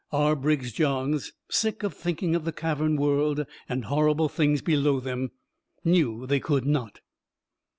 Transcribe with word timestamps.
R. 0.11 0.35
Briggs 0.35 0.73
Johns, 0.73 1.31
sick 1.47 1.83
of 1.83 1.93
thinking 1.93 2.33
of 2.35 2.43
the 2.43 2.51
cavern 2.51 2.95
world 2.97 3.45
and 3.69 3.85
horrible 3.85 4.29
things 4.29 4.63
below 4.63 4.99
them, 4.99 5.29
knew 5.83 6.25
they 6.25 6.39
could 6.39 6.65
not. 6.65 7.01